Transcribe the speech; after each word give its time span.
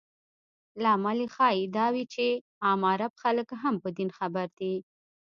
لامل 0.83 1.19
یې 1.23 1.27
ښایي 1.35 1.63
دا 1.77 1.85
وي 1.93 2.03
چې 2.13 2.25
عام 2.63 2.81
عرب 2.91 3.13
خلک 3.21 3.47
هم 3.61 3.75
په 3.83 3.89
دین 3.97 4.09
خبر 4.17 4.47
دي. 4.59 4.73